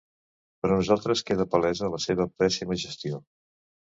[0.63, 3.21] Per a nosaltres queda palesa la seva pèssima gestió!